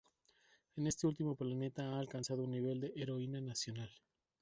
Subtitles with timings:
[0.77, 3.91] En este último planeta ha alcanzado un nivel de heroína nacional.